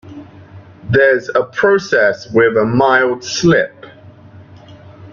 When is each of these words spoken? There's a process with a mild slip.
There's 0.89 1.29
a 1.35 1.43
process 1.43 2.25
with 2.33 2.57
a 2.57 2.65
mild 2.65 3.23
slip. 3.23 3.85